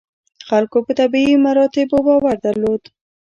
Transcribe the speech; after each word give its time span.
خلکو 0.47 0.77
په 0.85 0.91
طبیعي 0.99 1.35
مراتبو 1.45 1.97
باور 2.07 2.35
درلود. 2.45 2.81